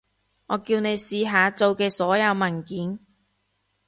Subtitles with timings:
[0.47, 2.97] 我叫你試下做嘅所有文件